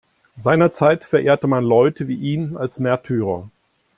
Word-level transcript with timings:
Seinerzeit 0.35 1.03
verehrte 1.03 1.45
man 1.45 1.63
Leute 1.63 2.07
wie 2.07 2.15
ihn 2.15 2.57
als 2.57 2.79
Märtyrer. 2.79 3.51